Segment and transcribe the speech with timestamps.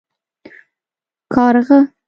[0.45, 0.55] 🐦⬛
[1.33, 1.79] کارغه